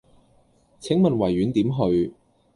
[0.79, 2.11] 請問維園點去